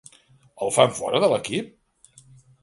El 0.67 0.73
fan 0.77 0.95
fora 1.01 1.21
de 1.25 1.29
l'equip? 1.35 1.71